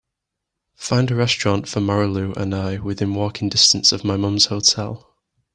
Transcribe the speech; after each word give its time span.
Find 0.77 1.11
a 1.11 1.15
restaurant 1.15 1.67
for 1.69 1.79
marylou 1.79 2.33
and 2.35 2.55
I 2.55 2.77
within 2.79 3.13
walking 3.13 3.49
distance 3.49 3.91
of 3.91 4.03
my 4.03 4.17
mum's 4.17 4.47
hotel 4.47 5.15